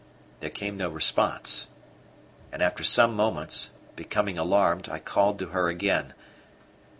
[0.39, 1.67] There came no response,
[2.51, 6.15] and after some moments, becoming alarmed, I called to her again.